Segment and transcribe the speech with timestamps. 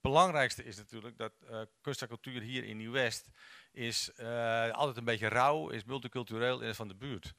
[0.00, 3.28] belangrijkste is natuurlijk dat uh, cultuur hier in Nieuw-West
[3.72, 7.34] is uh, altijd een beetje rauw, is multicultureel en is van de buurt.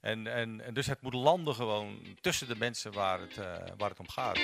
[0.00, 3.44] En, en, en, dus het moet landen gewoon tussen de mensen waar het, uh,
[3.76, 4.38] waar het om gaat.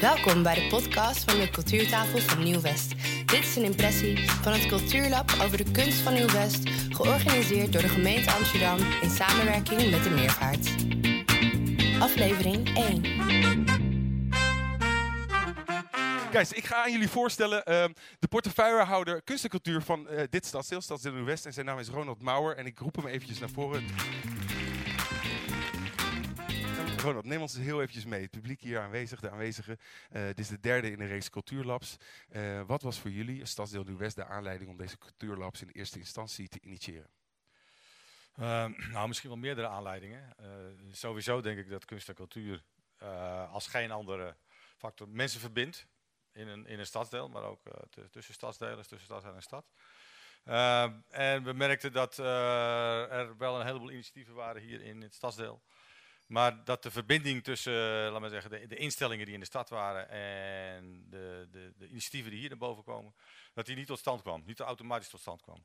[0.00, 2.90] Welkom bij de podcast van de Cultuurtafel van Nieuw-West.
[3.26, 7.88] Dit is een impressie van het Cultuurlab over de kunst van Nieuw-West, georganiseerd door de
[7.88, 10.68] gemeente Amsterdam in samenwerking met de Meervaart.
[12.00, 13.67] Aflevering 1.
[16.30, 17.84] Guys, ik ga aan jullie voorstellen uh,
[18.18, 21.46] de portefeuillehouder kunst en cultuur van uh, dit stadsdeel, Stadsdeel West.
[21.46, 23.84] En zijn naam is Ronald Mauer en ik roep hem eventjes naar voren.
[26.96, 28.22] Ronald, neem ons heel eventjes mee.
[28.22, 29.78] Het publiek hier aanwezig, de aanwezigen.
[30.12, 31.96] Uh, dit is de derde in de reeks cultuurlabs.
[32.32, 36.48] Uh, wat was voor jullie, Stadsdeel Nieuw-West, de aanleiding om deze cultuurlabs in eerste instantie
[36.48, 37.10] te initiëren?
[38.38, 40.34] Uh, nou, misschien wel meerdere aanleidingen.
[40.90, 42.62] sowieso denk ik dat kunst en cultuur
[43.50, 44.36] als geen andere
[44.76, 45.86] factor mensen verbindt
[46.38, 49.66] in een, in een stadsdeel, maar ook uh, tussen stadsdelen, tussen stadsdeel en stad.
[50.44, 55.14] Uh, en we merkten dat uh, er wel een heleboel initiatieven waren hier in het
[55.14, 55.62] stadsdeel.
[56.26, 59.68] Maar dat de verbinding tussen, laat maar zeggen, de, de, instellingen die in de stad
[59.68, 63.14] waren en de, de, de, initiatieven die hier naar boven komen,
[63.52, 65.64] dat die niet tot stand kwam, niet automatisch tot stand kwam.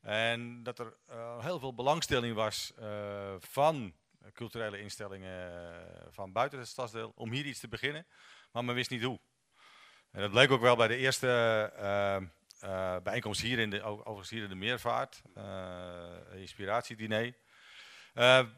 [0.00, 0.96] En dat er
[1.40, 2.72] heel veel belangstelling was
[3.38, 3.94] van
[4.32, 5.52] culturele instellingen
[6.10, 8.06] van buiten het stadsdeel om hier iets te beginnen,
[8.52, 9.20] maar men wist niet hoe.
[10.12, 11.26] En dat bleek ook wel bij de eerste
[11.78, 12.16] uh,
[12.70, 17.34] uh, bijeenkomst hier in de, overigens hier in de Meervaart, uh, inspiratiediner.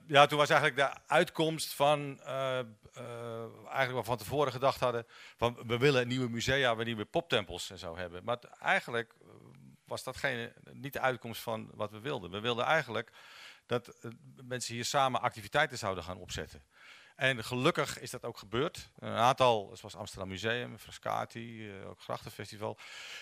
[0.06, 5.58] ja, toen was eigenlijk de uitkomst van, eigenlijk wat we van tevoren gedacht hadden, van
[5.66, 8.24] we willen nieuwe musea, we nieuwe poptempels en zo hebben.
[8.24, 9.14] Maar eigenlijk
[9.84, 12.30] was dat geen, niet de uitkomst van wat we wilden.
[12.30, 13.12] We wilden eigenlijk
[13.66, 13.94] dat
[14.44, 16.62] mensen hier samen activiteiten zouden gaan opzetten.
[17.22, 18.90] En gelukkig is dat ook gebeurd.
[18.98, 22.78] Een aantal, zoals Amsterdam Museum, Frascati, uh, ook Grachtenfestival,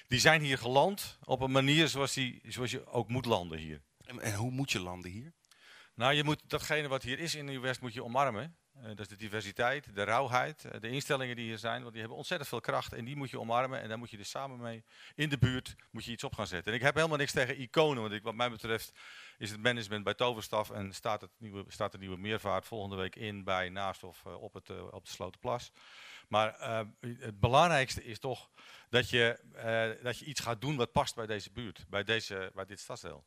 [0.08, 3.80] die zijn hier geland op een manier zoals, die, zoals je ook moet landen hier.
[4.04, 5.32] En, en hoe moet je landen hier?
[5.94, 8.56] Nou, je moet datgene wat hier is in Nieuw-West moet je omarmen.
[8.76, 11.80] Uh, dat is de diversiteit, de rauwheid, uh, de instellingen die hier zijn.
[11.80, 13.80] Want die hebben ontzettend veel kracht en die moet je omarmen.
[13.80, 16.46] En daar moet je dus samen mee in de buurt moet je iets op gaan
[16.46, 16.72] zetten.
[16.72, 18.02] En ik heb helemaal niks tegen iconen.
[18.02, 18.92] Want ik, wat mij betreft
[19.38, 23.16] is het management bij Toverstaf en staat, het nieuwe, staat de nieuwe meervaart volgende week
[23.16, 25.72] in bij naast of uh, op, het, op de Slotenplas.
[26.28, 26.56] Maar
[27.00, 28.50] het belangrijkste is toch
[28.88, 29.38] dat je,
[30.02, 33.24] dat je iets gaat doen wat past bij deze buurt, bij, deze, bij dit stadsdeel.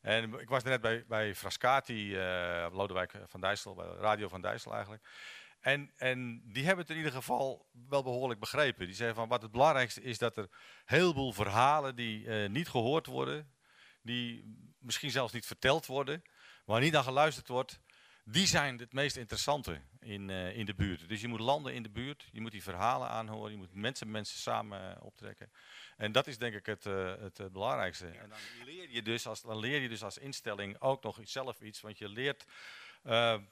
[0.00, 2.16] En ik was net bij, bij Frascati,
[2.72, 5.08] Lodewijk van Dijssel, bij Radio van Dijssel eigenlijk.
[5.60, 8.86] En, en, die hebben het in ieder geval wel behoorlijk begrepen.
[8.86, 10.48] Die zeggen van wat het belangrijkste is dat er
[10.84, 13.52] heel veel verhalen die uh, niet gehoord worden,
[14.02, 16.22] die misschien zelfs niet verteld worden,
[16.64, 17.80] waar niet naar geluisterd wordt,
[18.30, 21.08] die zijn het meest interessante in, uh, in de buurt.
[21.08, 24.10] Dus je moet landen in de buurt, je moet die verhalen aanhoren, je moet mensen
[24.10, 25.52] mensen samen uh, optrekken.
[25.96, 28.06] En dat is denk ik het, uh, het belangrijkste.
[28.06, 31.60] En dan leer, je dus als, dan leer je dus als instelling ook nog zelf
[31.60, 32.44] iets, want je leert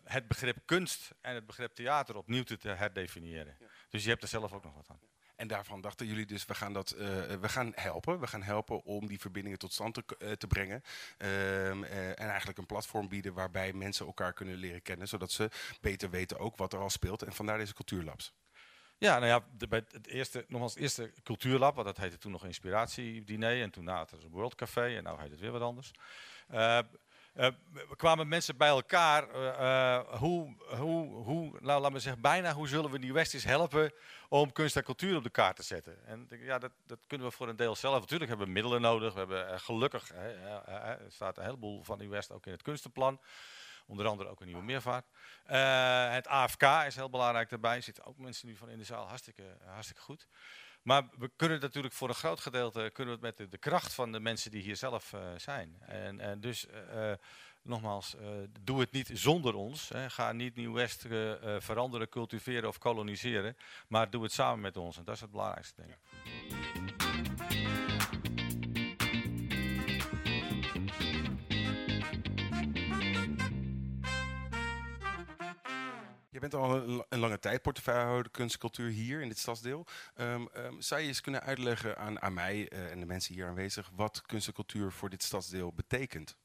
[0.04, 3.56] het begrip kunst en het begrip theater opnieuw te herdefiniëren.
[3.60, 3.66] Ja.
[3.88, 5.00] Dus je hebt er zelf ook nog wat aan.
[5.36, 6.98] En daarvan dachten jullie dus, we gaan, dat, uh,
[7.41, 8.20] we gaan helpen.
[8.20, 10.82] We gaan helpen om die verbindingen tot stand te, te brengen.
[11.19, 15.08] Um, uh, en eigenlijk een platform bieden waarbij mensen elkaar kunnen leren kennen.
[15.08, 17.22] Zodat ze beter weten ook wat er al speelt.
[17.22, 18.32] En vandaar deze cultuurlabs.
[18.98, 22.32] Ja, nou ja, de, bij het eerste, nogmaals het eerste cultuurlab, want dat heette toen
[22.32, 23.62] nog inspiratiediner.
[23.62, 25.91] En toen na het World Café en nu heet het weer wat anders.
[27.36, 27.48] Uh,
[27.97, 29.28] kwamen mensen bij elkaar.
[29.34, 33.92] Uh, hoe, hoe, hoe, nou, laat me zeggen, bijna hoe zullen we die Westies helpen
[34.28, 36.06] om kunst en cultuur op de kaart te zetten?
[36.06, 38.00] En ja, dat, dat kunnen we voor een deel zelf.
[38.00, 39.12] Natuurlijk hebben we middelen nodig.
[39.12, 40.12] We hebben gelukkig,
[41.08, 43.20] staat een heleboel van die West ook in het kunstenplan.
[43.86, 45.06] Onder andere ook een nieuwe meervaart.
[46.12, 47.76] het AFK is heel belangrijk daarbij.
[47.76, 49.06] Er zitten ook mensen nu van in de zaal.
[49.06, 50.26] Hartstikke, hartstikke goed.
[50.82, 54.12] Maar we kunnen natuurlijk voor een groot gedeelte kunnen we het met de, kracht van
[54.12, 55.76] de mensen die hier zelf uh, zijn.
[55.86, 56.66] En, dus
[57.62, 58.16] nogmaals,
[58.60, 59.88] doe het niet zonder ons.
[59.88, 60.10] Hè.
[60.10, 61.06] Ga niet Nieuw-West
[61.58, 63.56] veranderen, cultiveren of koloniseren.
[63.88, 64.96] Maar doe het samen met ons.
[64.96, 66.95] En dat is het belangrijkste, denk ik.
[76.37, 79.87] Je bent al een, lange tijd portefeuillehouder kunstcultuur hier in dit stadsdeel.
[80.17, 83.47] Um, um, zou je eens kunnen uitleggen aan, aan mij uh, en de mensen hier
[83.47, 86.37] aanwezig wat kunst en cultuur voor dit stadsdeel betekent?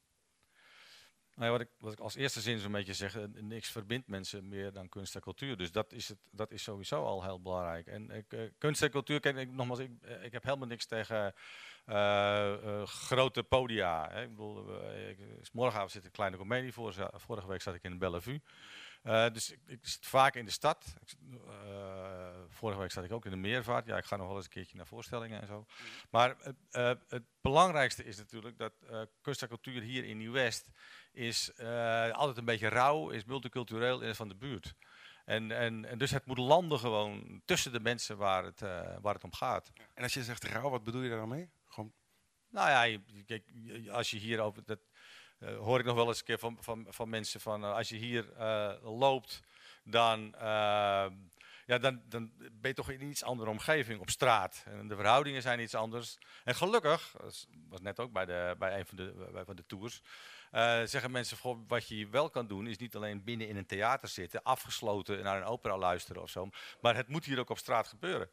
[1.34, 4.72] Nou ja, wat, ik, ik als eerste zin zo'n beetje zeg, niks verbindt mensen meer
[4.72, 5.56] dan kunst en cultuur.
[5.56, 7.86] Dus dat is, het, dat is sowieso al heel belangrijk.
[7.86, 9.90] En uh, kunst en cultuur, kijk, ik, nogmaals, ik,
[10.22, 11.34] ik heb helemaal niks tegen
[12.84, 14.08] grote podia.
[14.10, 14.22] Hè.
[14.22, 15.18] Ik bedoel, ik,
[15.52, 18.40] morgenavond zit een kleine comedie, vorige, vorige week zat ik in Bellevue.
[19.04, 20.94] Uh, dus ik, ik, zit vaak in de stad.
[21.00, 23.86] Ik, uh, vorige week zat ik ook in de meervaart.
[23.86, 25.58] Ja, ik ga nog wel eens een keertje naar voorstellingen en zo.
[25.58, 25.66] Mm.
[26.10, 26.36] Maar
[26.72, 28.72] uh, het belangrijkste is natuurlijk dat
[29.20, 30.70] kunst en cultuur hier in Nieuw-West
[31.12, 31.58] is
[32.12, 34.74] altijd een beetje rauw, is multicultureel en is van de buurt.
[35.24, 38.60] En, en, en, dus het moet landen gewoon tussen de mensen waar het,
[39.00, 39.72] waar het om gaat.
[39.94, 41.50] En als je zegt rauw, wat bedoel je daar dan mee?
[41.66, 41.92] Gewoon...
[42.48, 43.52] Nou ja, kijk,
[43.90, 44.64] als je hier over...
[44.64, 44.80] Dat,
[45.42, 47.88] uh, hoor ik nog wel eens een keer van, van, van mensen van uh, als
[47.88, 49.42] je hier uh, loopt,
[49.84, 50.34] dan,
[51.66, 54.64] ja, dan, dan ben je toch in iets andere omgeving op straat.
[54.66, 56.18] En de verhoudingen zijn iets anders.
[56.44, 59.66] En gelukkig, dat was net ook bij, de, bij een van de, bij, van de
[59.66, 60.02] tours,
[60.90, 64.08] zeggen mensen, goh, wat je wel kan doen, is niet alleen binnen in een theater
[64.08, 66.48] zitten, afgesloten naar een opera luisteren of zo,
[66.80, 68.30] maar het moet hier ook op straat gebeuren.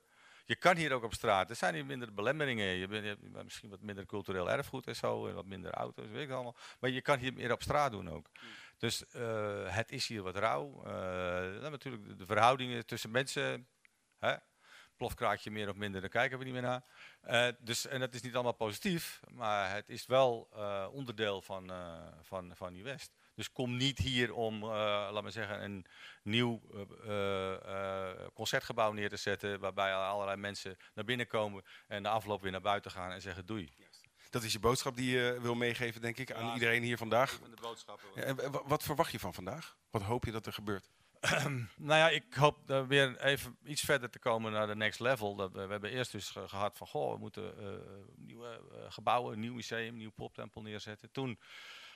[0.50, 1.50] Je kan hier ook op straat.
[1.50, 2.66] Er zijn hier minder belemmeringen.
[2.66, 5.28] Je, bent, hebt misschien wat minder cultureel erfgoed en zo.
[5.28, 6.56] En wat minder auto's, weet ik allemaal.
[6.80, 8.30] Maar je kan hier meer op straat doen ook.
[8.78, 10.84] Dus uh, het is hier wat rauw.
[10.86, 13.68] Uh, natuurlijk de verhoudingen tussen mensen.
[14.20, 14.36] Hè?
[14.98, 16.84] Plofkraakje meer of minder, daar kijken we niet meer naar.
[17.28, 19.20] Uh, dus, en dat is niet allemaal positief.
[19.32, 20.50] Maar het is wel
[20.92, 21.72] onderdeel van,
[22.22, 23.12] van, van die West.
[23.36, 25.86] Dus kom niet hier om, laat maar zeggen, een
[26.24, 26.62] nieuw
[28.40, 29.60] concertgebouw neer te zetten.
[29.60, 33.46] Waarbij allerlei mensen naar binnen komen en de afloop weer naar buiten gaan en zeggen
[33.46, 33.74] doei.
[34.30, 37.40] Dat is je boodschap die je wil meegeven, denk ik, aan iedereen hier vandaag.
[38.16, 39.78] Ja, wat verwacht je van vandaag?
[39.90, 40.90] Wat hoop je dat er gebeurt?
[41.90, 42.58] nou ja, ik hoop
[42.88, 45.36] weer even iets verder te komen naar de next level.
[45.36, 47.54] Dat we, we hebben eerst dus gehad van, goh, we moeten
[48.16, 51.12] nieuwe gebouwen, een nieuw museum, een nieuw poptempel neerzetten.
[51.12, 51.40] Toen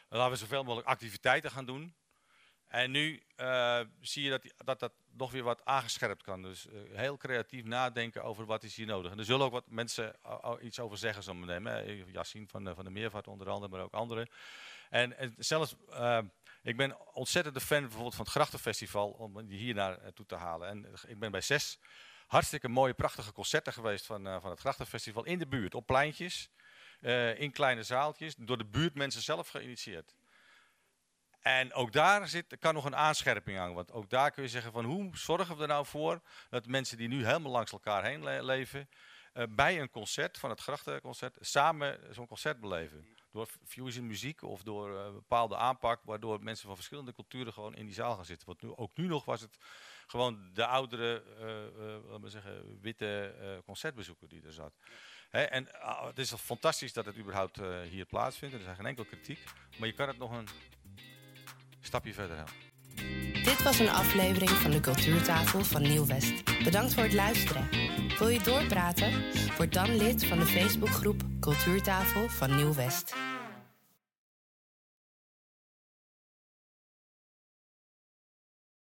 [0.09, 1.95] laten we zoveel mogelijk activiteiten gaan doen.
[2.73, 6.41] En nu uh, zie je dat, dat dat nog weer wat aangescherpt kan.
[6.41, 9.11] Dus uh, heel creatief nadenken over wat is hier nodig.
[9.11, 10.15] En er zullen ook wat mensen
[10.61, 12.05] iets over zeggen zo meteen.
[12.11, 14.29] Yassine van, de, van de Meervaart onder andere, maar ook anderen.
[14.89, 15.75] En, en zelfs,
[16.63, 20.67] ik ben ontzettend de fan bijvoorbeeld van het Grachtenfestival om die hier naartoe te halen.
[20.67, 21.79] En ik ben bij zes
[22.27, 26.49] hartstikke mooie, prachtige concerten geweest van, van het Grachtenfestival in de buurt, op pleintjes.
[27.35, 30.15] In kleine zaaltjes, door de buurtmensen zelf geïnitieerd.
[31.43, 33.73] En ook daar zit, kan nog een aanscherping aan.
[33.73, 36.97] Want ook daar kun je zeggen van hoe zorgen we er nou voor dat mensen
[36.97, 38.89] die nu helemaal langs elkaar heen le leven,
[39.33, 43.07] uh, bij een concert, van het grachtenconcert, samen zo'n concert beleven.
[43.31, 47.85] Door fusion muziek of door uh, bepaalde aanpak, waardoor mensen van verschillende culturen gewoon in
[47.85, 48.47] die zaal gaan zitten.
[48.47, 49.57] Want nu, ook nu nog was het
[50.07, 51.23] gewoon de oudere,
[52.07, 54.73] laten we zeggen, witte concertbezoeker die er zat
[55.33, 58.55] en uh, het is fantastisch dat het überhaupt uh, hier plaatsvindt.
[58.55, 59.39] Er is geen enkel kritiek.
[59.77, 60.47] Maar je kan het nog een
[61.85, 62.53] stapje verder helpen.
[63.43, 66.63] Dit was een aflevering van de Cultuurtafel van Nieuw-West.
[66.63, 67.69] Bedankt voor het luisteren.
[68.19, 69.23] Wil je doorpraten?
[69.57, 73.13] Word dan lid van de Facebookgroep Cultuurtafel van Nieuw-West.